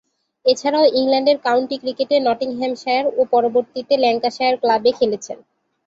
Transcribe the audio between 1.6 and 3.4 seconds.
ক্রিকেটে নটিংহ্যামশায়ার ও